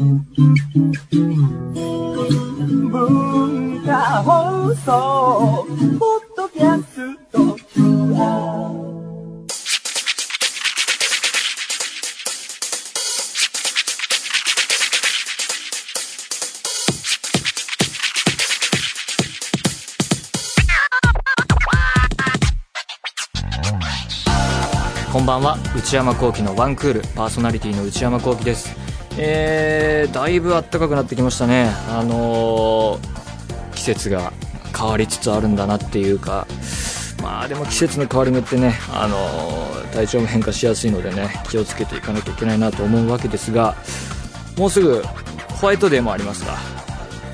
[0.00, 0.16] 文
[3.84, 5.66] 化放送
[5.98, 7.38] ポッドキャスト
[25.12, 25.58] こんばんは。
[25.76, 27.02] 内山聖輝のワンクール。
[27.14, 28.89] パーソナリティの内山聖輝です。
[29.22, 31.70] えー、だいぶ暖かくなってきましたね。
[31.90, 33.20] あのー
[33.74, 34.30] 季節が
[34.76, 36.46] 変わりつつあるんだなっていうか。
[37.22, 43.74] まあでも季節の変わり目ってね、あのー体調も変化しやすいのでね気をつけていかなきゃいけないなと思うわけですが
[44.56, 45.02] もうすぐ
[45.60, 46.56] ホワイトデーもありますか。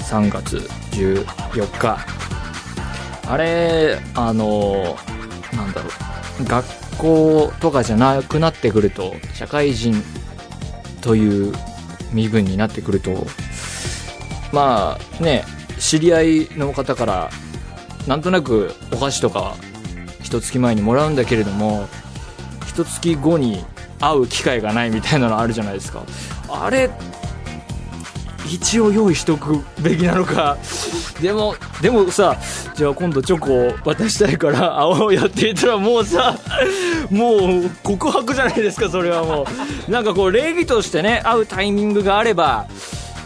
[0.00, 0.56] 3月
[0.92, 1.98] 14日。
[3.28, 5.90] あれあのーなんだろ
[6.40, 6.44] う。
[6.44, 10.02] 学校とかじゃなくなってくると社会人
[11.00, 11.54] という
[12.16, 13.26] 身分になってくると。
[14.52, 15.44] まあね
[15.78, 17.30] 知り合いの方から
[18.06, 19.54] なんとなくお菓子とか
[20.22, 21.88] 一月前にもらうんだけれども
[22.66, 23.64] 一月後に
[24.00, 26.02] 会う機会がないみたいなのあるじゃないですか。
[26.48, 26.90] あれ
[28.46, 30.56] 一応用意しとくべきなのか。
[31.20, 32.36] でもでもさ
[32.74, 36.38] じゃあ今度チョコを渡したいから会おうよって言ったらもうさ
[37.10, 39.46] もう告白じゃないですかそれはも
[39.88, 39.90] う。
[39.90, 42.66] なんかこう礼儀としてね会うタイミングがあれば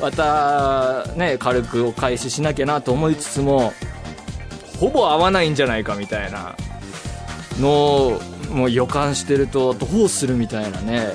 [0.01, 3.73] またね軽くお返ししなきゃなと思いつつも
[4.79, 6.55] ほぼ会わないんじゃないかみたいな
[7.61, 11.09] のをもう予感してるとどうするみたいなね。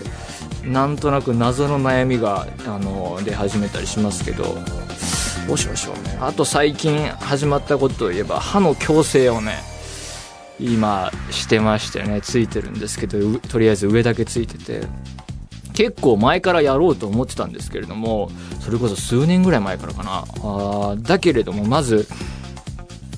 [0.66, 4.58] なんとなく謎の悩みがあの出始めたりしますけど。
[5.48, 9.60] どうしましょうねあと最近始まったことといえば歯の矯正をね
[10.60, 14.88] 今してましてねついてるんですけどとりあえず上だけついてて。
[15.76, 20.20] 結構前からやろうと思ってたんですけれどもそれこそ数年ぐらい前からかな。
[20.20, 22.08] あーだけれどもまず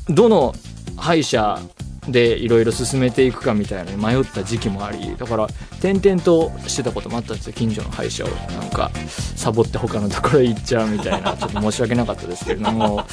[0.09, 0.55] どの
[0.97, 1.59] 歯医者
[2.07, 5.45] でいろいろ進めていくかみたいなに迷った時期もありだから
[5.79, 8.27] 転々としてたこともあったんですよ近所の歯医者を。
[8.29, 8.91] なんか
[9.35, 13.05] サボって他のところへ行っちゃうみたいな ちょっと申し訳なかったですけれども、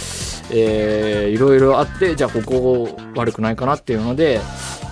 [0.50, 4.40] えーいろいろあってじゃあここ悪くないかなっていうので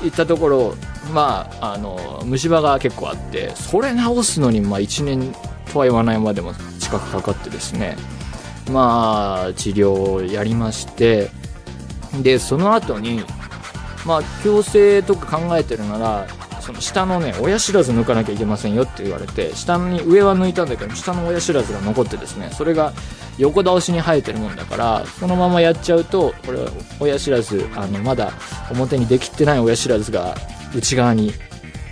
[0.03, 0.75] 行ったところ
[1.13, 5.35] まああの虫歯が結構あってそれ直すのにまあ1年
[5.73, 7.97] とは言わないまでも近くかかってですね
[8.71, 11.31] まあ治療をやりまして
[12.23, 13.25] でその後に
[14.07, 16.27] まあ矯正とか考えてるなら
[16.61, 22.93] その下のね親知らず抜かなきゃいけませんよって言われて下に上は抜いたんだけど下の親知らずが残ってですねそれが
[23.39, 26.71] 横倒しに生えてるもんだからそのままやっちゃうとこれは
[27.01, 28.33] 親知らずあのまだ
[28.71, 30.37] 表にできてない親知らずが
[30.75, 31.33] 内側に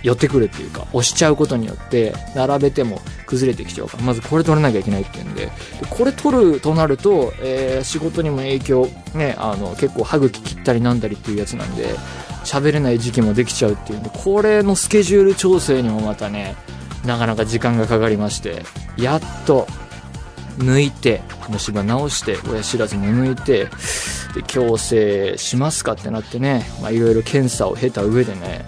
[0.03, 5.45] 寄ってくるっていうか押しちゃうことによって並べても崩れてきちゃうからまずこれ取らなきゃいけないっていうんで。
[5.45, 5.51] で
[5.89, 11.95] これ取るとなると、えー仕事にも影響ねあの結構歯茎切ったりなんだりっていうやつなんで
[12.45, 16.55] 喋れない時期もできちゃうっていうんでこれのスケジュール調整にもまたね
[17.05, 18.63] なかなか時間がかかりまして
[18.97, 19.67] やっと
[20.57, 23.65] 抜いて虫歯直して親知らずも抜いて
[24.33, 28.65] で矯正しますかってなってねまあいろいろ検査を経た上でね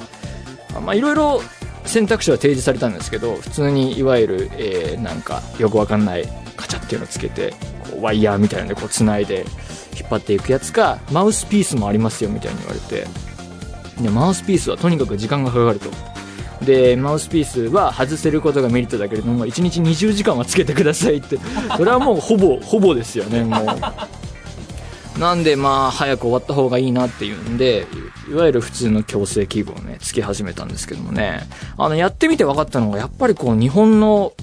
[0.83, 1.41] まあいろいろ
[1.85, 7.51] 選択肢は提示されたんですけど普通にいわゆる、えーなんかよくわかんないカチャっていうのをつけて
[7.83, 9.45] こうワイヤーみたいなのでこう繋いで
[9.99, 13.05] 引っ張っていくやつかマウスピースもありますよみたいに言われて
[14.01, 15.89] でマウスピースはとにかく時間がかかると。
[16.63, 21.37] でマウスピースは外せることがメリットだけれども1日20時間はつけてくださいって。
[21.75, 23.65] それはもうほぼほぼですよねもう。
[25.17, 27.85] なんでまあ早く終わった方がいいなっていうんで
[28.29, 31.47] いわゆる普通の矯正器具をねつけ始めたんですけどもね。
[31.77, 34.33] あのやってみて分かったのがやっぱりこう日本の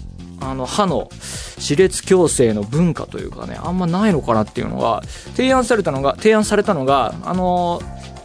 [0.41, 1.11] あの歯の
[1.59, 5.03] 歯列矯正の文化というかねあんまないのかなっていうのが
[5.37, 7.83] 提案されたのが提案されたのがあの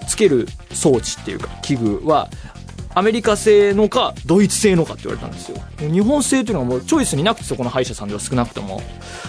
[0.07, 2.29] つける装置っていうか器具は
[2.97, 5.57] アメリカ製のかドイツ製のかって言われたんですよ。
[5.79, 8.81] 日本製っていうのはもうチョイスになくてそこの歯医者さんでは少なくとも。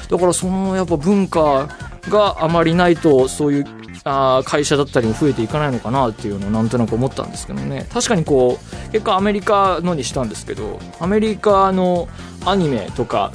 [0.08, 1.68] だからそのやっぱ文化
[2.08, 3.66] があまりないとそういう
[4.04, 7.86] あ会社だったりも増えていかないのかなっていうのをなんとなく思ったんですけどね。
[7.92, 12.08] 確かにこう結果アメリカのにしたんですけどアメリカの
[12.44, 13.32] アニメとか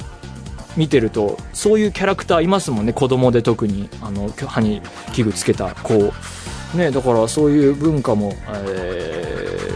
[0.76, 2.92] 見てるとそういうキャラクターいますもんね。
[2.92, 4.80] 子供で特にあの歯に
[5.12, 6.12] 器具つけた子。
[6.74, 9.72] ねだからそういう文化も、えー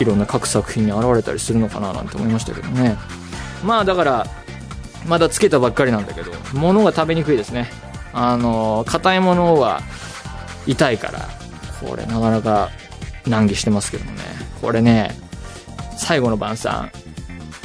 [0.00, 2.96] いろんな各作品に現れたりするのかななんて思いましたけどね。
[3.62, 4.26] まあだから
[5.06, 7.70] まだつけたばっかりなんだけど物が食べにくいですね。
[8.12, 9.80] あの硬いものは
[10.66, 11.28] 痛いから
[11.80, 12.70] これなかなか
[13.26, 14.22] 難儀してますけどもね。
[14.60, 15.16] これね
[15.96, 16.90] 最後の晩餐。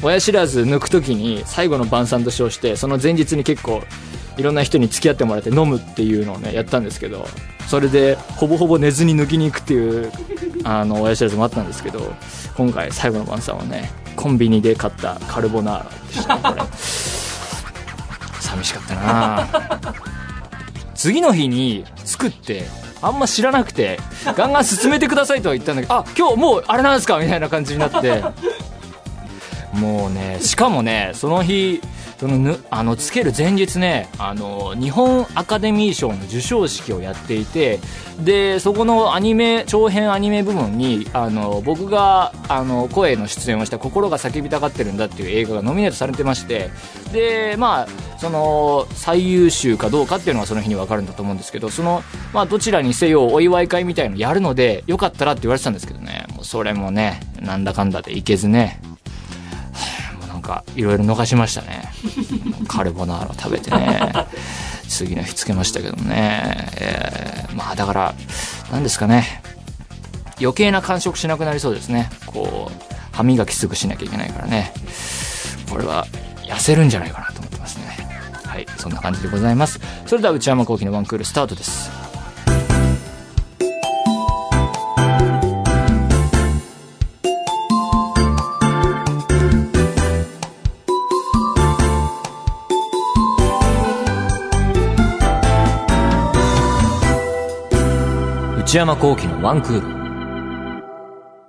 [0.03, 3.81] 親知らず抜く時に最後の晩餐と称してその前日に結構
[4.37, 7.25] いろんな人に付き合ってもらって飲むっていうのをねやったんですけど
[7.67, 10.11] それでほぼほぼ寝ずに抜きに行くっていう
[10.63, 12.13] あの親知らずもあったんですけど
[12.55, 16.61] 今回最後の晩餐はねコンビニで買ったカルボナーラでしたねこれ。
[18.41, 19.47] 寂しかったな
[20.95, 22.63] 次の日に作って
[23.01, 23.99] あんま知らなくて
[24.35, 28.23] ガンガン進めてくださいとは言ったんだけどあ今日もうあれなんですかみたいな感じになって。
[29.75, 31.81] もうねしかもねその日
[32.19, 37.79] そのぬあのつける前日ねあの日本アカデミー賞の授賞式をやっていて
[38.23, 46.69] でそこのアニメ長編アニメ部分にあの僕があの声の出演をした「心が叫びたがってるんだ」っていう映画がノミネートされてまして
[47.11, 52.01] でまあその最優秀かどうかっていうのはその日に分かるんだと思うんですけどその、
[52.33, 56.25] まあ、どちらにせよお祝い会みたいのやるのでよかったらって言われてたんですけどね。
[56.33, 58.79] もうそれもねなんだかんだでいけずね。
[60.27, 61.84] なんかいろいろ逃しましたね。
[62.67, 64.13] カルボナーラ食べてね。
[64.87, 68.15] 次の日つけましたけどね、えー、まあだから
[68.71, 69.41] 何ですかね。
[70.39, 72.09] 余計な感触しなくなりそうですね。
[72.25, 74.73] こう歯磨きすぐしなきゃいけないからね。
[75.69, 76.05] これは
[76.47, 77.97] 痩せるんじゃないかなと思ってますね。
[78.45, 79.79] はいそんな感じでございます。
[80.05, 81.94] それでは内山昂輝のワンクールスタートです。
[98.75, 100.83] 内山昂輝のワンクール。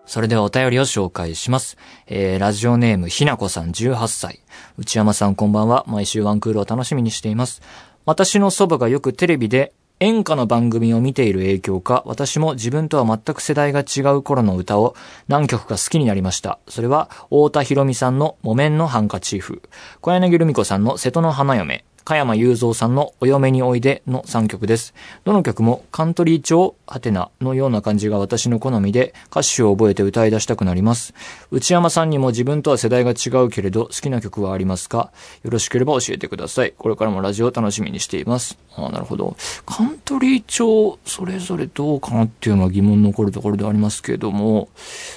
[0.07, 1.77] それではお便りを紹介します。
[2.07, 4.45] えー、ラジオネームひなこさん18歳。
[4.79, 5.85] 内山さんこんばんは。
[5.89, 7.63] 毎週ワンクールを楽しみにしています。
[8.05, 14.95] 私の祖母がよくテレビで演歌の番組を見ている影響か、私も自分とは全く世代が違う頃の歌を
[15.27, 16.61] 何曲か好きになりました。
[16.69, 19.63] それは、太田博美さんの木綿のハンカチーフ、
[20.01, 24.95] 小柳ルミ子さんの瀬戸の花嫁、加山雄三さんのお嫁においでの3曲です。
[25.25, 31.15] どの曲もカントリー調ハテナのような感じが私の好みで歌詞を覚えて歌い出したくなります。
[31.51, 35.11] 内山さんにも自分とは世代が違うけれど好きな曲はありますか？
[35.43, 36.75] よろしければ教えてください。
[36.79, 38.57] これからもラジオ楽しみにしています。
[38.77, 39.35] ああなるほど。
[39.67, 44.69] カントリー調それぞれどうかなっていうのは疑問残るところでありますけれども、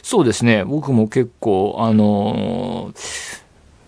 [0.01, 0.65] そうですね。
[0.65, 2.95] 僕も結構、あのー、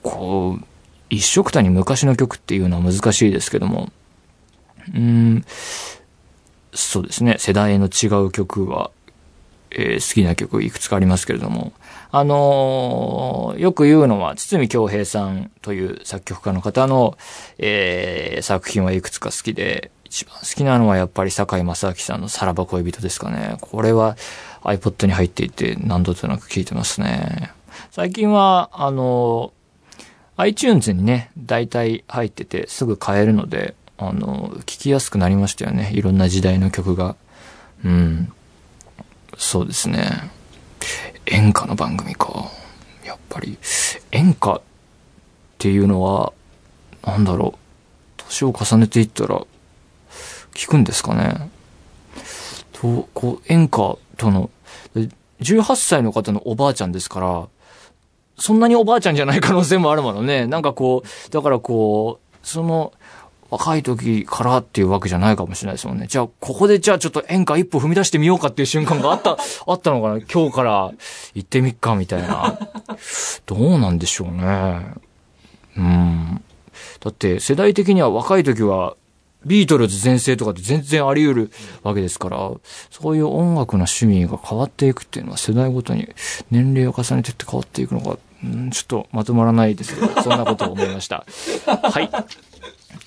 [0.04, 0.66] こう、
[1.12, 3.92] 一色たに昔の曲っていうのは難しいですけども、
[4.96, 5.46] うん、
[6.74, 8.92] そうですね、世代の違う曲は、
[9.72, 11.74] えー、好きな曲いくつかありますけれども、
[12.12, 17.18] あのー、よく言うのは、堤京平さんという作曲家の方の、
[17.58, 23.58] えー、作品はいくつか好きで、一番好きなのはやっぱり坂井正明さんのさらば恋人ですかね。
[23.62, 24.18] これは
[24.62, 27.52] iPod に入っていて何度となく聴いてますね。
[27.92, 29.54] 最近は、あの
[30.42, 35.92] iTunes にね、大体入っててすぐ買えるので、あの、聞きやすくなりましたよね。
[35.94, 37.16] いろんな時代の曲が。
[37.86, 38.34] うん。
[39.38, 40.32] そうですね。
[41.28, 42.50] 演歌の番組か。
[43.06, 43.60] やっぱり、
[44.12, 44.62] 演歌っ
[45.60, 46.34] ていうのは、
[47.06, 48.24] なんだろう。
[48.24, 49.46] 年を重ねていったら、
[50.56, 51.52] 聞くんですかね。
[52.74, 54.50] と、こう、演歌との、
[55.40, 57.48] 18歳の方のおばあちゃんですから、
[58.42, 60.46] そんなにおばあちゃんじゃない可能性もあるものね。
[60.48, 62.92] なんかこう、だからこう、その、
[63.52, 66.08] 若い時からっていうわけじゃないかもしれないですもんね。
[66.08, 70.22] じゃあ、ここでじゃあちょっと演歌一歩踏み出してみようかっていう瞬間があった、 あったのかな？
[70.22, 70.92] 今日から
[71.36, 72.58] 行ってみっかみたいな。
[73.46, 74.94] どうなんでしょうね。
[75.76, 76.42] うん。
[77.02, 78.96] だって世代的には若い時は
[79.46, 81.52] ビートルズ全盛とかって全然あり得る
[81.84, 82.52] わけですから、
[82.90, 86.08] そういう音楽の趣味が変わっていくっていうのは世代ごとに
[86.52, 88.18] 年齢を重ねてって変わっていくのが、
[88.48, 91.26] んちょっとまとまらないですけど、そんなことを思いました。
[91.66, 92.10] はい。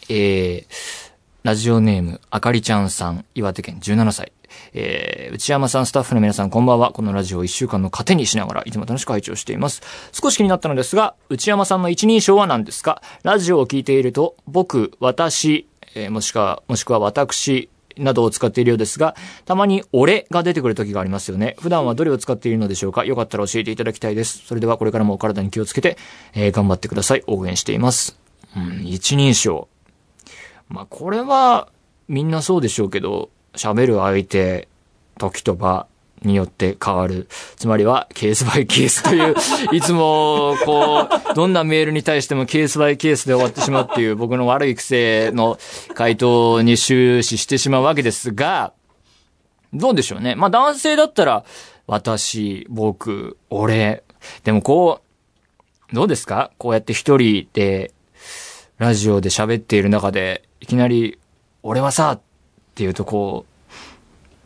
[0.08, 1.10] えー、
[1.42, 4.32] ラジオネーム、あかりちゃんさん、岩手県17歳。
[4.72, 6.92] えー、内山さん、スタッフの皆さん、こんばんは。
[6.92, 9.82] このラジオを1週間の糧にしながら、いつも楽しく拝聴しています。
[10.12, 13.02] 少し気になったのですが、内山さんの一人称は何ですか？
[13.24, 21.56] ラジオを聞いていると、僕、私、えー、もしくは、もしくは私、などを使っているようですが、たまに俺が出てくる時がありますよね。
[21.60, 23.04] 普段はどれを使っているのでしょうか？
[23.04, 24.38] よかったら教えていただきたいです。
[24.46, 25.96] それではこれからもお体に気をつけて、
[26.34, 27.22] えー、頑張ってください。
[27.26, 28.18] 応援しています。
[28.56, 29.68] うん、一人称。
[30.68, 31.68] まあ、これは、
[32.08, 34.68] みんなそうでしょうけど、喋る相手、
[35.18, 35.86] 時と場、
[36.26, 37.28] によって変わる。
[37.56, 39.34] つまりは、ケースバイケースという、
[39.76, 45.58] いつも、こう、どんなメールに対してもケースバイケースで終わってしまうっていう僕の悪い癖の
[45.94, 48.72] 回答に終始してしまうわけですが、
[49.72, 50.34] どうでしょうね。
[50.36, 51.44] まあ男性だったら、
[51.86, 54.04] 私、僕、俺。
[54.44, 55.00] でもこ
[55.92, 56.50] う、どうですか？
[56.58, 57.92] こうやって一人で、
[58.78, 61.18] ラジオで喋っている中で、いきなり、
[61.62, 62.20] 俺はさ、っ
[62.74, 63.44] ていうとこ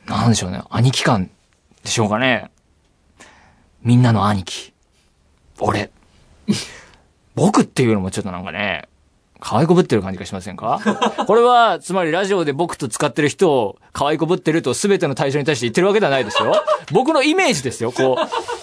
[0.07, 1.31] う、なんでしょうね、兄貴感
[1.85, 2.51] でしょうかね。
[3.83, 4.73] みんなの兄貴。
[5.61, 5.91] 俺。
[7.35, 8.89] 僕っていうのもちょっとなんかね、
[9.41, 10.81] 可愛こぶってる感じがしませんか？
[11.27, 16.57] これは、つまりラジオで僕と使ってる人を可愛こぶってると全ての対象に対して言ってるわけではないですよ。
[16.91, 17.93] 僕のイメージですよ。
[17.93, 18.17] こ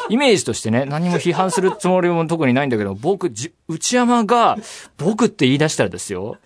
[0.10, 4.58] う、イメージとしてね、何も批判するつもりも特にないんだけど、僕、じ内山が
[4.98, 6.38] 僕って言い出したらですよ。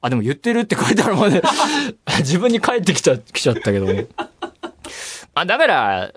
[0.00, 1.40] あ、でも言ってるって書いてあるまで、
[2.18, 3.86] 自分に返ってきちゃ、来ちゃったけど。
[5.36, 6.12] あ、だから、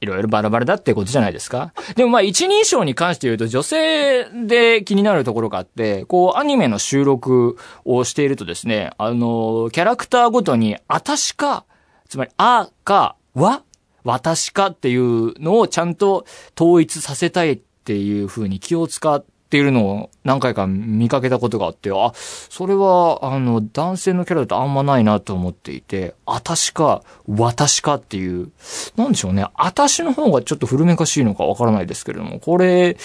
[0.00, 1.74] いろいろバラバラだってことじゃないですか。
[1.94, 11.66] でもまあ一人称に関して言うと女性で気になるところがあって、こうアニメの収録をしているとですね、あの、キャラクターごとに、あたしか、
[12.08, 13.62] つまり、あか、わ、
[14.02, 16.24] 私かっていうのをちゃんと
[16.58, 28.52] 統一させたいっていう風に気を使ってっているのを何回か見かけたことがあって、あ、それは、あの、男性のキャラだとあんまないなと思っていて、あたしか、私かっていう、
[28.94, 29.44] なんでしょうね。
[29.54, 32.96] あたしの方がちょっと古めかしいのかわからないですけれども、これ、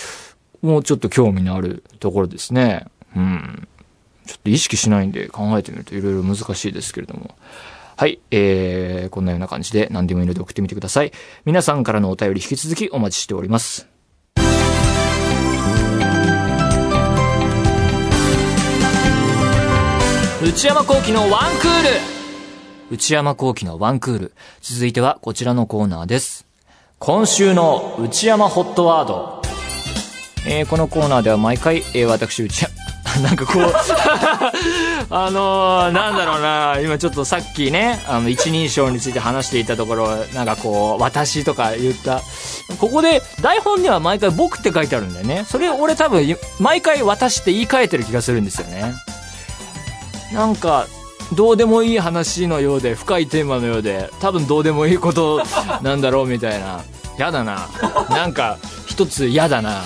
[0.62, 2.86] もうちょっと興味のあるところですね。
[3.16, 3.68] うん。
[4.28, 7.36] ちょっと意識しないんで考えてみるといろいろ難しいですけれども。
[7.98, 8.20] はい。
[8.30, 11.12] えー、こんなような感じで何でもいいので送ってみてください。
[11.44, 13.95] 皆さんからのお便り引き続きお待ちしております。
[20.46, 21.84] 内山幸喜のワンクー
[22.92, 24.34] ル内山幸喜のワンクール。
[24.62, 26.46] 続いてはこちらのコーナーです。
[27.00, 29.42] 今週の内山ホットワード。
[30.48, 32.72] えーこのコーナーでは毎回、えー私内山、
[33.24, 33.64] なんかこう、
[35.10, 42.22] あのーなんだろうな、今ちょっとさっきね、あの、一人称について話していたところ、なんかこう、私とか言った。
[42.78, 45.44] ここで、台本には毎回僕って書いてあるんだよね。
[45.50, 46.24] それ俺多分、
[46.60, 48.94] 毎回私って言い換えてる気がするんですよね。
[50.36, 50.86] なんか、
[51.34, 55.42] どうでもいい話のようで、深いテーマのようで、多分どうでもいいこと
[55.82, 56.84] なんだろうみたいな。
[57.18, 57.70] やだな。
[58.10, 59.84] なんか、一つ嫌だな。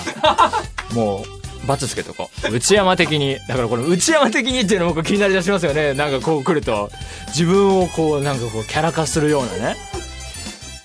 [0.92, 1.24] も
[1.64, 2.52] う、罰つけとこう。
[2.52, 3.38] 内山的に。
[3.46, 5.94] だからこの内山的にっていうのも僕気になりだしますよね。
[5.94, 6.90] なんかこう来ると。
[7.28, 9.76] 自分をこう、なんかこう、キャラ化するようなね。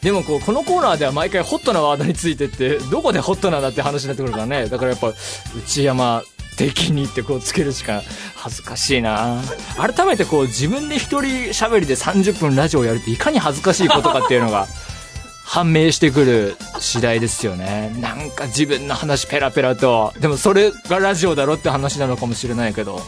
[0.03, 4.67] でもこう、このコーナーでは毎回ホットなワードについてって、どこでホットなんだって話になってくるからね。
[4.67, 5.11] だからやっぱ、
[5.57, 6.21] 内山
[6.55, 8.01] 的にってこうつけるしか
[8.35, 9.41] 恥ずかしいな
[9.77, 14.67] 改めてこう自分で一人喋りで30分ラジオやるっていかに恥ずかしいことかっていうのが
[15.45, 17.95] 判明してくる次第ですよね。
[18.01, 20.11] なんか自分の話ペラペラと。
[20.19, 22.99] でもそれがラジオだろって話なのかもしれないけど。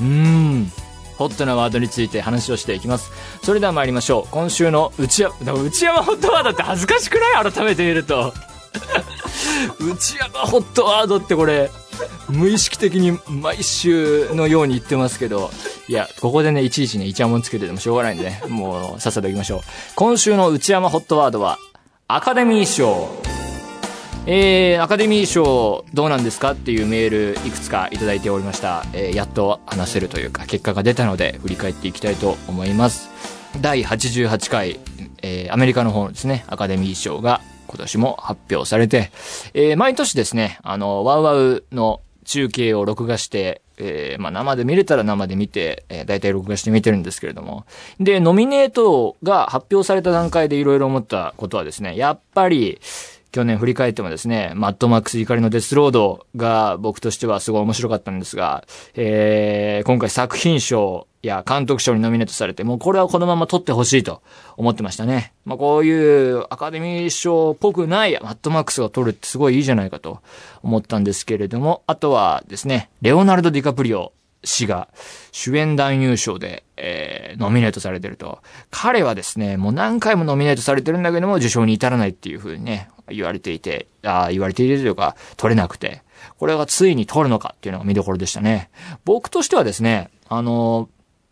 [0.00, 0.72] うーん。
[1.18, 3.10] ホットなワードについて話をしていきます。
[3.42, 4.28] それでは参りましょう。
[4.30, 7.52] 今週の内山、でも内山ホットワードって恥ずかしくない？
[7.52, 8.32] 改めて見ると。
[9.80, 11.70] 内山ホットワードってこれ、
[12.28, 15.50] 無意識的に毎週のように言ってますけど、
[15.88, 19.60] いや、ここでね、いちいちね、イチャモンつけててもしょうがないんでね、もう、さっさと行きましょう。
[19.94, 21.58] 今週の内山ホットワードは、
[22.08, 23.08] アカデミー賞。
[24.28, 28.84] えー、アカデミー賞どうなんですかっていうメールいくつかいただいておりました。
[28.92, 33.08] えー、やっと話せるというか、結果が出たので、振り返っていきたいと思います。
[33.60, 34.80] 第88回、
[35.22, 39.10] えー、アメリカの方のですね、アカデミー賞が今年も発表されて、
[39.54, 47.64] えー、毎年ですね、あの、ワウワウの中継を録画して、えー、まあ生で見れたら生で見て、えー、大体録画して見てるんですけれども。
[48.00, 52.80] で、ノミネートが発表された段階でいろいろ思ったことはですね、やっぱり、
[53.32, 64.22] 去年振り返ってもですね、マッドマックス怒りのデスロードが僕としてはすごい面白かったんですが、えー、今回作品賞いや監督賞にノミネートされて、もうこれはこのまま取ってほしいと
[64.56, 65.32] 思ってましたね。
[65.44, 70.20] まあこういうアカデミー賞っぽくないマッドマックスが取るってすごいいいじゃないかと
[70.62, 74.12] 思ったんですけれども、あとはですね、レオナルド・ディカプリオ
[74.44, 74.86] 氏が
[75.32, 78.38] 主演男優賞で、えー、ノミネートされてると。
[78.70, 86.02] 彼はですね、もう何回もノミネートされてるんだけども、受賞に至らないっていう風にね、言われていて、あ言われているというか、取れなくて。
[86.38, 88.70] これがついに取るのかっていうのが見どころでしたね。
[89.04, 90.88] 僕としてはですね、あの、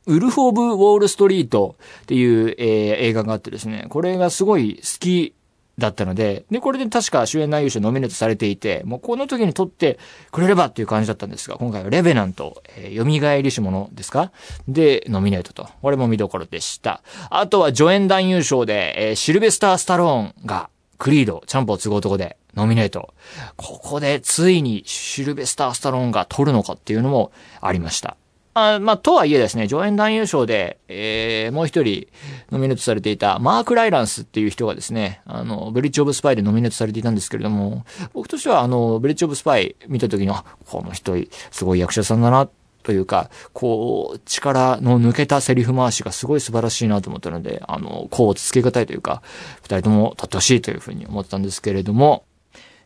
[0.07, 5.35] ウルフ・オブ・ウォール・ストリートっていう、えー映画があってですね、これがすごい好き
[5.77, 9.99] だったので、で、これで確か主演男優賞ノミネートされていて、もうこの時に撮って
[10.31, 14.31] くれればっていう感じだったんですが、今回はレベナント、えー、蘇りし者ですか？
[14.69, 15.69] で、ノミネートと。
[15.83, 17.03] これも見どころでした。
[17.31, 23.13] あとは助演男優賞で、えーシルベスター・スタローンが、クリード、チャンプを継ぐ男で、ノミネート。
[23.57, 28.17] ここでついにシルベスター・スタローンが取るのかっていうのもありました。
[28.55, 32.07] あまあ、とはいえですね、上演男優賞で、えー、もう一人
[32.53, 41.17] ノミネートされていたマーク・ライランスっていう人がですね、あの、ブリッジ・オブ・スパイでノミネートされていたんですけれども、僕としてはあの、ブリッジ・オブ・スパイ見た時に、あ、この人、
[41.51, 42.49] すごい役者さんだな、
[42.85, 49.23] というか、こう、力の抜けたセリフ回しがすごい素晴らしいなと思ったので、あの、こうつけがたいというか、
[49.63, 52.25] 二人とも立ってほしいというふうに思ったんですけれども、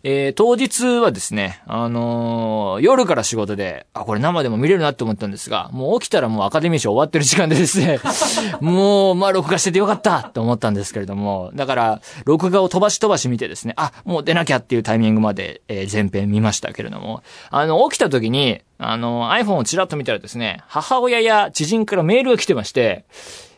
[0.04, 7.98] えー、当日はですね、あのー、夜から仕事で、あ、これ生でも見れるなって思ったんですが、もう起きたらもうアカデミー賞終わってる時間でですね、
[8.60, 23.04] もう、まあ、録画しててよかったって思ったんですけれども、だから、録画を飛ばし飛ばし見てですね、あ、もう出なきゃっていうタイミングまで、えー、前編見ましたけれども、あの、起きた時に、あの、iPhone をちらっと見たらですね、母親や知人からメールが来てまして、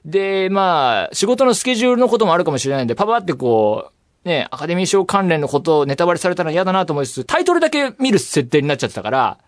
[0.05, 3.93] で、まあ、仕事のスケジュールのこともあるかもしれないんで、パパってこう、
[4.25, 9.39] ね、アカデミー賞関連のことをネタバレされたら嫌だなと思いつつ、タイトルだけ見る設定になっちゃってたから、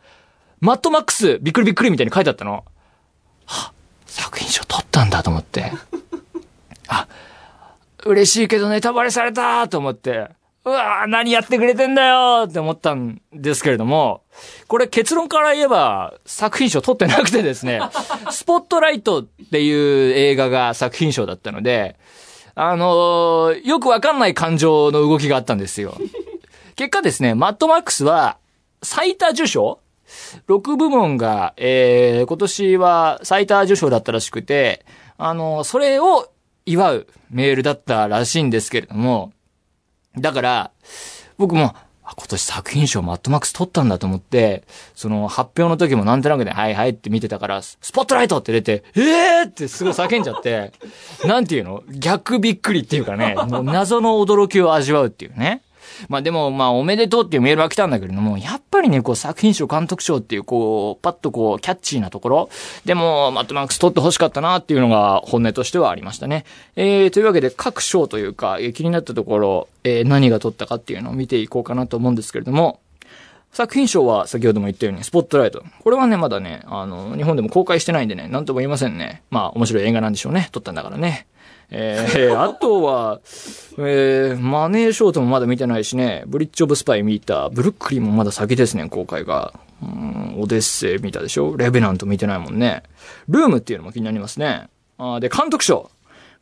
[0.60, 2.64] マットマックス、びっくりびっくりみたいに書いてあったの。
[3.46, 3.72] は、
[4.06, 5.72] 作品賞取ったんだと思って。
[6.88, 7.06] あ、
[8.04, 10.30] 嬉しいけどネタバレされたと思って、
[10.64, 14.22] うわ何やってくれてんだよって思ったんですけれども、
[14.68, 17.80] これ結論から言えば作品賞取ってなくてですね、
[18.30, 21.96] スポットライトっていう映画が作品賞だったので、
[22.54, 25.96] あのー、よくわかんない感情の動きがあったんですよ。
[26.76, 28.38] 結果ですね、マッドマックスは、
[28.82, 29.78] 最多受賞
[30.48, 34.84] ?6 部門が、えー、今年は最多受賞だったらしくて、
[35.16, 36.28] あのー、それを
[36.66, 39.32] 祝うメールだったらしいんですけれども、
[40.18, 40.70] だから、
[41.38, 50.72] 僕も、今年作品賞マットマックス取ったんだと思って、その発表の時もなんとなくね、はいはいって見てたから、スポットライトって出て、えーってすごい叫んじゃって、
[51.24, 51.82] なんていうの？
[51.90, 55.62] 逆びっくりっていうかね、謎の驚きを味わうっていうね。
[56.08, 62.50] まあでも、まあおめでとうっていうメールは来たんだけれども、やっぱりね、こう作品賞、監督賞っていうこう、パッとこう、キャッチーなところ、
[62.84, 66.44] でも、マットマックス取って欲しかったなっていうのが本音としてはありましたね。
[66.76, 72.80] えー、というわけで各賞というか、気になったところ、えー、何が取ったかっていうのを見ていこうかなと思うんですけれども、
[73.52, 75.62] 作品賞は先ほども言ったように、スポットライト。
[75.84, 79.22] これはね、まだね、あの、日本でも公開してないんでね、なんとも言いませんね。
[79.30, 80.48] まあ、面白い映画なんでしょうね。
[80.52, 81.26] 撮ったんだからね。
[81.74, 83.20] えー、 あとは、
[83.78, 89.54] えー、マネーショートもまだ見てないしね、ブリッジオブスパイ見た、ブルックリンもまだ先ですね、公開が。
[89.82, 91.56] うん、オデッセイ見たでしょ？
[91.56, 92.84] レベナント見てないもんね。
[93.28, 94.68] ルームっていうのも気になりますね。
[94.98, 95.90] あで、監督賞。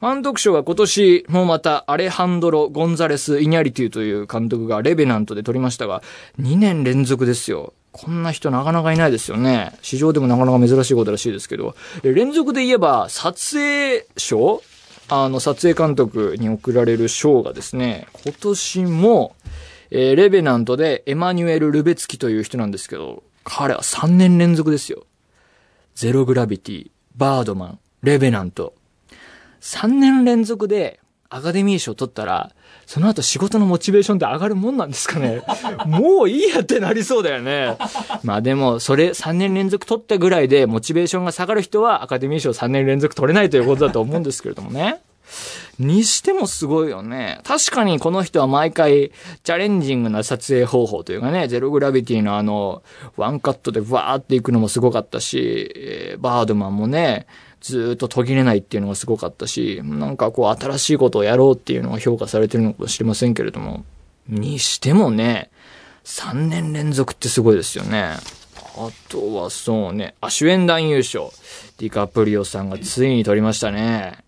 [0.02, 6.02] 監督賞は今年もまたアレハンドロ・ゴンザレス・イニャリティという監督がレベナントで撮りましたが、
[6.40, 7.72] 2年連続ですよ。
[7.92, 9.72] こんな人なかなかいないですよね。
[9.82, 11.74] 市場でもなかなか珍しいことらしいですけど。
[12.02, 14.62] 連続で言えば、撮影賞？
[15.12, 19.34] あの、撮影監督に贈られる賞がですね、今年も、
[19.90, 25.04] えー、レベナントでエマニュエル・ルベツキという人なんですけど、彼は3年連続ですよ。
[25.96, 28.74] ゼログラビティ、バードマン、レベナント。
[29.60, 32.50] 3年連続でアカデミー賞取ったら、
[32.86, 35.42] その後仕事のモチベーションって上がるもんなんですかね？
[35.86, 37.76] もういいやってなりそうだよね。
[38.24, 45.00] まあでも、それ3年連続取ったぐらいでモチベーションが下がる人はアカデミー賞3年連続取れないということだと思うんですけれどもね。
[45.78, 47.40] にしてもすごいよね。
[47.44, 49.12] 確かにこの人は毎回
[49.44, 52.82] チャレンジングな撮影方法というかね、ゼログラビティのあの、
[53.16, 57.26] ワンカットでワーっていくのもすごかったし、バードマンもね、
[57.60, 63.84] ずっと途切れないっていうのがすごかったし、なんかこう新しいことをやろうっていうのが評価されてるのかもしれませんけれども、
[64.28, 65.50] にしてもね、
[66.04, 68.16] 3年連続ってすごいですよね。
[68.76, 71.32] あとはそうね、あ、主演男優賞。
[71.78, 74.18] ディカプリオさんがついに取りましたね。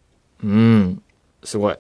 [0.42, 1.02] うん。
[1.44, 1.76] すごい。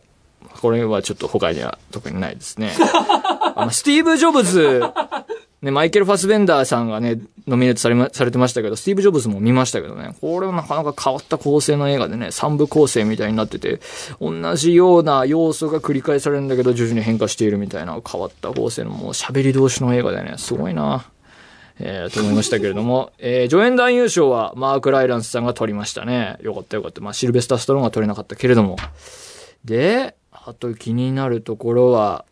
[0.60, 2.72] これはちょっと他には特にないですね。
[3.56, 4.82] あの、スティーブ・ジョブズ、
[5.62, 13.80] ね、マイケル・ファスベンダーさんがね、ノミネートされま、されてましたけど、スティーブ・ジョブズも見ましたけどね、これはなかなか変わった構成の映画でね、三部構成みたいになってて、
[14.20, 21.06] 同じような要素が繰り返されるんだけど、徐々に変化しているみたいな変わった構成のもう喋り同士の映画でね、すごいな
[21.78, 26.38] えー、と思いましたけれども、 えー、助演男優賞はマーク・ライランスさんが取りましたね。
[26.42, 27.00] よかったよかった。
[27.00, 28.76] まあ、シルベスター・ストローンが取れなかったけれども。
[29.64, 32.24] で、あと気になるところは、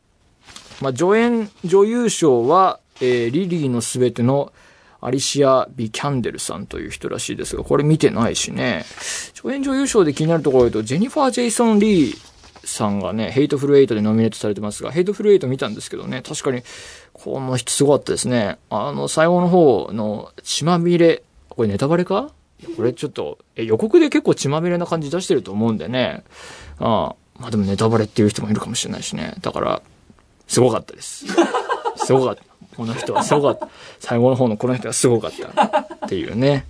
[0.81, 4.53] まあ、助演女優賞は、えー、リリーのすべての
[5.01, 8.85] アリシア・ビキャンデルさんという人らしいですが、これ見てないしね。
[9.35, 12.17] 助演女優賞で気になるところで言うと、ジェニファー・ジェイソン・リー
[12.65, 16.63] さんがね、 Hateful Eight でノミネートされてますが、 Hateful Eight 見たんですけどね、確かに、
[17.15, 18.59] この人すごかったですね。
[18.69, 22.31] あの、最後の方の血まみれ、これネタバレか？
[22.77, 26.25] これちょっと、え、予告で結構血まみれな感じ出してると思うんでね。
[26.79, 29.35] ああまあでもネタバレっていう人もいるかもしれないしね。
[29.41, 29.83] だから、
[30.47, 31.25] すごかったです。
[31.97, 32.43] すごかった。
[32.81, 33.23] この人は。
[33.23, 33.69] すごかった。
[33.99, 36.07] 最後の方のこの人はすごかった。
[36.07, 36.65] っていうね、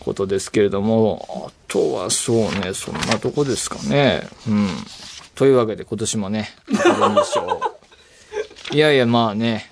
[0.00, 4.22] ことですけれども、あとはそうね、そんなとこですかね。
[4.48, 4.68] うん。
[5.34, 6.48] というわけで今年もね、
[8.72, 9.70] いやいや、まあね、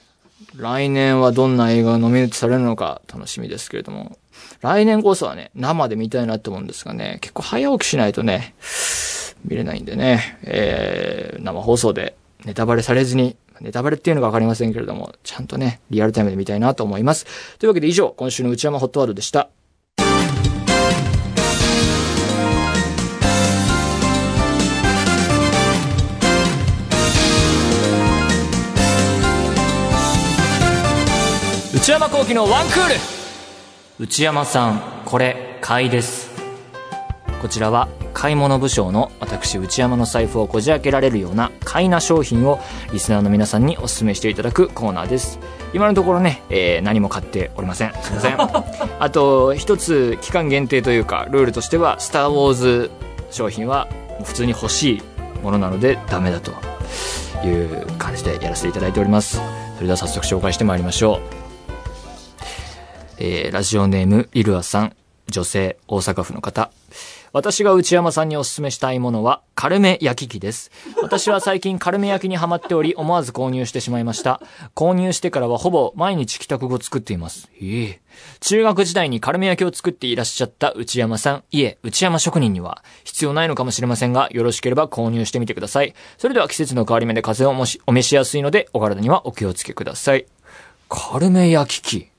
[0.55, 4.19] 来年はどんな映画がノミネートされるのか楽しみですけれども、
[4.61, 8.55] 来年こそはね、生で見たいなって思うんですがね、結構早起きしないとね、
[9.47, 17.27] 見れないんでね、えー、生放送でネタバレされずに、ネタバレっていうのがわかりませんけれども、ちゃんとね、リアルタイムで見たいなと思います。
[17.59, 19.49] というわけで以上、今週の内山ホットワードでした。
[31.73, 32.95] 内山幸喜のワンクール
[33.99, 36.31] 内山さん、これ、買いです。
[37.41, 42.61] こちらは買い物部将の私内山の財布をこじ開けられるような買いな商品を
[42.93, 45.39] リスナーの皆さんにお勧めしていただくコーナーです。
[45.73, 47.93] 今のところね、えー何も買っておりません。
[48.03, 48.37] すいません。
[48.99, 52.91] あと一つ期間限定というかルールとしては「スター・ウォーズ」
[53.31, 53.89] 商品は
[54.25, 55.03] 普通に欲しい
[55.43, 56.51] ものなのでダメだと
[57.47, 59.41] いう感じでやらせていただいております。
[59.77, 61.21] それでは早速紹介してまいりましょう。
[63.19, 64.93] えーラジオネームリルアさん。
[65.29, 66.71] 女性大阪府の方。
[67.33, 70.71] 私が内山さんにお勧めしたいものは、カルメ焼き器です。
[71.01, 74.41] 私は最近カルメ焼きにハマっており、思わず購入してしまいました。
[74.75, 77.49] 購入してからはほぼ毎日帰宅後作っています。
[77.61, 78.01] ええ
[78.41, 85.95] 中学時代にカルメ焼きを作っていらっしゃった内山さん、いえ、内山職人には必要ないのかもしれませんが、よろしければ購入してみてください。
[86.19, 90.27] それでは季節の変わり目で風邪をもしお召しやすいので、お体にはお気をつけください。
[90.89, 92.10] カルメ焼き器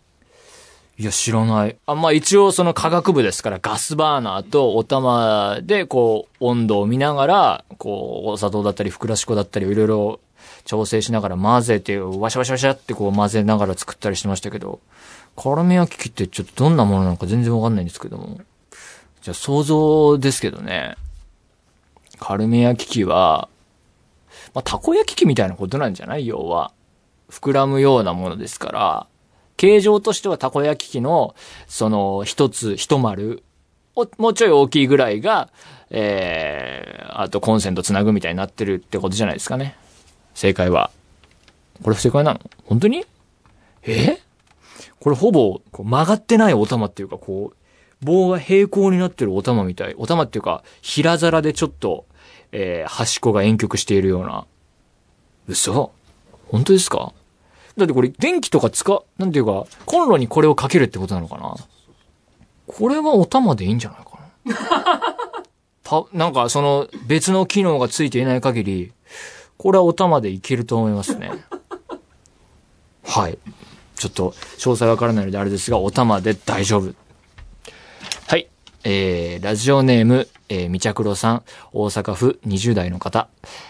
[1.02, 1.76] いや、知らない。
[1.88, 10.20] あ、まあ一応その科学部ですから、ガスバーナーとお玉で、こう、温度を見ながら、こう、お砂糖だったり、ふくらし粉だったり、いろいろ
[10.64, 14.80] 調整しながら混ぜて、ワシャワシャワシャってこう混ぜながら作ったりしてましたけど、
[15.36, 18.40] カラメ焼き器ってちょっとどんなものなのか全然わかんないんですけども。
[19.24, 20.98] じゃあ想像ですけどね。
[22.20, 23.50] カルメ焼き器は、
[24.54, 26.28] まあ、たこ焼き器みたいなことなんじゃない？
[26.28, 26.72] 要は。
[27.32, 29.08] 膨らむようなものですから、
[29.62, 31.36] 形状としてはたこ焼き器の、
[31.68, 33.44] その、一つ、一丸
[33.96, 35.50] を、もうちょい大きいぐらいが、
[35.92, 39.76] えー、あとコンセントつなぐみたいになってるってことじゃないですかね。
[40.34, 40.90] 正解は。
[41.84, 42.40] これ正解なの？
[42.66, 43.06] 本当に？
[43.84, 44.18] え？
[45.00, 47.56] これほぼ、こう曲がってないお玉っていうか、こう、
[48.04, 49.94] 棒が平行になってるお玉みたい。
[49.96, 52.08] お玉っていうか、平皿でちょっと、
[52.52, 54.48] えー、端っこが遠曲しているような。
[55.48, 55.92] 嘘？
[56.48, 57.14] 本当ですか？
[57.82, 61.56] だってこれ電気とか使、なんていうか、コンロにこれをかけるってことなのかな？
[62.68, 65.02] これはお玉でいいんじゃないかな？
[65.84, 68.94] た、なんかその別の機能がついていない限り、
[69.58, 71.32] これはお玉でいけると思いますね。
[73.04, 73.38] はい。
[73.96, 76.94] ちょっと詳細わからないのであれですが、お玉で大丈夫。
[78.28, 78.48] はい。
[78.84, 83.30] えー、ラジオネーム、えー、みちゃくろさん、大阪府20代の方。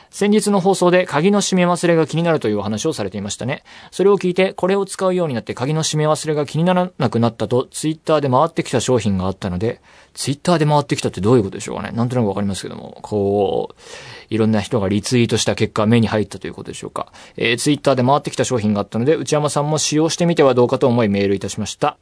[0.09, 3.63] 先日の放送で鍵の閉め忘れが気になるというお話をされていましたね。
[3.91, 9.79] それを聞いて、これを使うようになって鍵の閉め忘れが気にならなくなったと、ツイッターで回ってきた商品があったので、
[10.15, 11.91] ツイッターで回ってきたってどういうことでしょうかね。
[11.91, 17.13] なんとなくわかりますけども、こう、いろんな人がリツイートした結果、目に入ったということでしょうか。
[17.37, 21.97] えー、ツイッターで回ってきた商品があったので、内山さんも使用してみてはどうかと思いメールいたしました。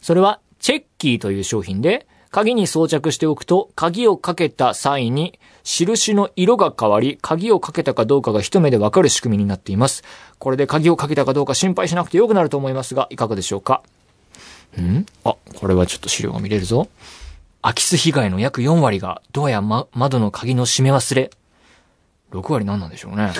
[0.00, 10.04] それは、チェッキーという商品で、鍵に装着しておくと、鍵をかけた際に、印の色が変わり、鍵をかけたかどうかが一目でわかる仕組みになっています。
[10.38, 13.82] これで鍵をかけたかどうか心配しなくてよくなると思いますが、いかがでしょうか？
[14.80, 15.04] ん？
[15.24, 16.86] あ、これはちょっと資料が見れるぞ。
[17.62, 21.30] 空き巣被害の約4割が、ドアや、ま、窓の鍵の閉め忘れ。
[22.30, 23.32] 6割何なんでしょうね。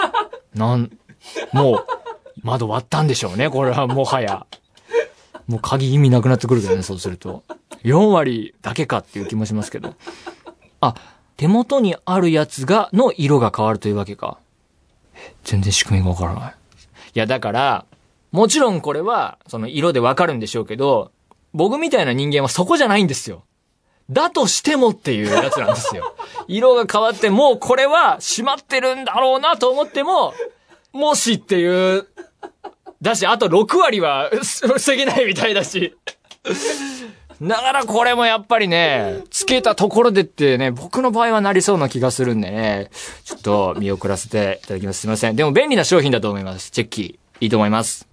[0.54, 0.90] なん、
[1.52, 1.86] もう、
[2.42, 4.46] 窓割ったんでしょうね、これはもはや。
[5.46, 7.42] もう鍵意味なくなってくるけどね、 そうすると。
[7.84, 9.94] 4割だけかっていう気もしますけど。
[10.80, 10.94] あ、
[11.36, 14.38] 手元にあるやつが、の色が変わるというわけか。
[15.14, 16.54] え全然仕組みがわからない。
[17.14, 17.84] いや、だから、
[18.32, 21.12] もちろんこれは、その色でわかるんでしょうけど、
[21.52, 23.44] 僕みたいな人間はそこじゃないんですよ。
[24.10, 26.14] だとしてもっていうやつなんですよ。
[26.48, 30.34] 色が変わって、もうこれは閉まってるんだろうなと思っても、
[30.92, 32.06] もしっていう、
[33.04, 35.94] だし、あと6割は 防げないみたいだし。
[37.42, 42.90] だからこれもやっぱりね、つけたところでってね、僕の場合はなりそうな気がするんでね、
[43.24, 45.00] ちょっと見送らせていただきます。
[45.00, 45.36] すいません。
[45.36, 46.70] でも便利な商品だと思います。
[46.70, 47.44] チェッキー。
[47.44, 48.06] いいと思います。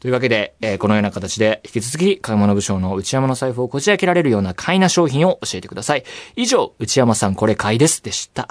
[0.00, 6.04] というわけで、えーこのような形で、引き続き、買い物部将の内山の財布をこじ開けられるような買いな商品を教えてください。
[6.34, 8.48] 以上、内山さんこれ買いですでした。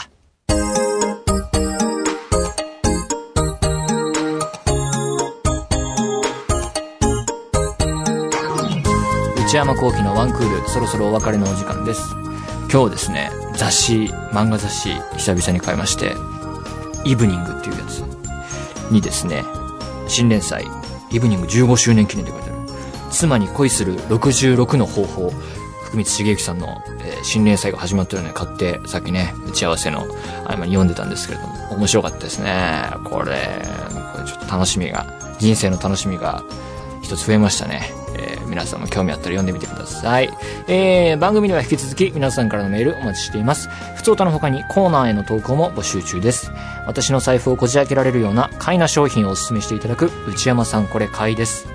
[9.56, 12.14] 内山幸喜のワンクール、そろそろお別れのお時間です。
[12.70, 16.12] 今日ですね、雑誌、漫画雑誌、久々に買いまして、
[17.06, 18.00] イブニングっていうやつ
[18.92, 19.46] にですね、
[20.10, 20.66] 新連載、
[21.10, 22.60] イブニング15周年記念って書いてある。
[23.12, 25.30] 妻に恋する66の方法、
[25.86, 30.06] 福光茂之さんの、えー新連載が始まったので買って、さっきね、打ち合わせの
[30.44, 32.90] 合間に読んでたんですけれども、面白かったですね。
[33.06, 33.38] これ、
[34.12, 35.06] これちょっと楽しみが、
[35.40, 36.44] 人生の楽しみが
[37.02, 38.05] 一つ増えましたね。
[38.48, 40.30] 皆さんも興味あったら読んでみてください。
[40.68, 43.70] えー、番組では引き続き皆さんからのメールお待ちしています。
[43.96, 46.52] 普通歌の他にコーナーへの投稿も募集中です。
[46.86, 51.68] 私の財布をこじ開けられるような買いな商品をお勧めしていただく内山さんこれ買いです。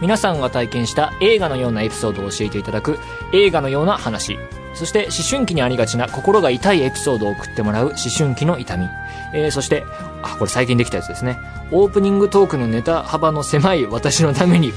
[0.00, 2.98] 皆さんが体験した映画のようなエピソードを教えていただく
[3.32, 4.38] 映画のような話。
[4.74, 8.86] そして思春期にありがちな心が痛いエピソードを送ってもらう思春期の痛み。
[9.34, 9.84] えー、そして、
[10.22, 11.38] あ、これ最近できたやつですね。
[11.70, 14.72] オープニングトークのネタ幅の狭い私のために、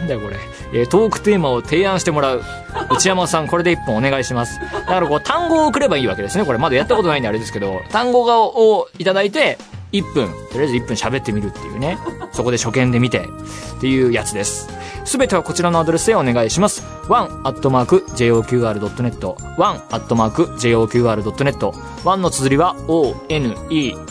[0.00, 0.36] なんだよこれ、
[0.72, 2.42] えートークテーマを提案してもらう。
[2.90, 4.58] 内山さん、これで一本お願いします。
[4.60, 6.44] だからこう、単語を送ればいいわけですね。
[6.44, 9.58] これまだやったことないんであれですけど、単語がをいただいて、
[9.92, 11.98] 1分、とりあえず1分喋ってみるっていうね。
[12.32, 14.68] そこで初見で見て、っていうやつです。
[15.04, 16.82] すべてはこちらのアドレスへお願いします。
[17.08, 21.72] one.joqr.net one.joqr.net
[22.04, 23.16] one の綴りは one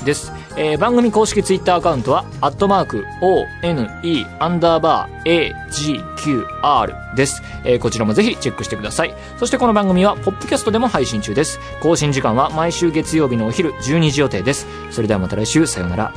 [0.04, 0.32] です。
[0.58, 3.88] えー番組公式ツイッターアカウントは、アットマーク one
[4.39, 7.41] アンダーバー agqr です。
[7.63, 9.15] えーこちらもぜひチェックしてください。
[9.38, 11.60] そしてこの番組は、ポッドキャストでも配信中です。
[11.82, 14.67] 更新時間は毎週月曜日のお昼12時予定です。
[14.91, 16.13] それではまた来週、さようなら。